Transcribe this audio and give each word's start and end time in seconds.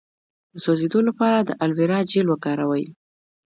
د 0.53 0.55
سوځیدو 0.63 0.99
لپاره 1.09 1.37
د 1.41 1.49
الوویرا 1.63 1.99
جیل 2.09 2.27
وکاروئ 2.29 2.85